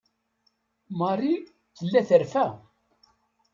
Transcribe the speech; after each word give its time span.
Marie 0.99 1.37
tella 1.77 2.01
terfa. 2.09 2.45